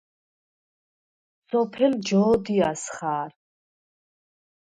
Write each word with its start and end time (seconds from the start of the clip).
სოფელ 1.49 1.93
ჯო̄დიას 2.07 2.83
ხა̄რ. 2.95 3.31